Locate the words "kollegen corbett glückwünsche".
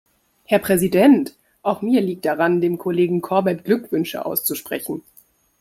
2.79-4.25